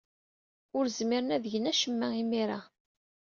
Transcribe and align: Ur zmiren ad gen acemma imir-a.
Ur 0.77 0.85
zmiren 0.97 1.33
ad 1.35 1.43
gen 1.51 1.69
acemma 1.71 2.07
imir-a. 2.21 2.59